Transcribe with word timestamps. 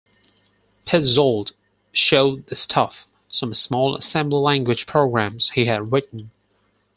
Petzold 0.83 1.53
showed 1.91 2.47
the 2.47 2.55
staff 2.55 3.05
some 3.29 3.53
small 3.53 3.95
assembly-language 3.95 4.87
programs 4.87 5.49
he 5.51 5.65
had 5.65 5.91
written. 5.91 6.31